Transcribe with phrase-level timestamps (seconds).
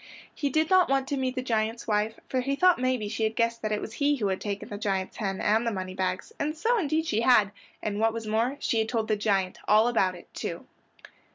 [0.33, 3.35] He did not want to meet the giant's wife, for he thought maybe she had
[3.35, 6.57] guessed that it was he who had taken the giant's hen, and the moneybags, and
[6.57, 7.51] so indeed she had,
[7.83, 10.65] and what was more she had told the giant all about it, too.